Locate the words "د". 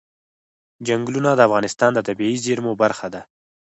1.35-1.39, 1.93-1.99